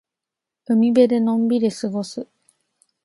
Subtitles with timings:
[0.65, 2.27] 海辺でのんびり過ごす。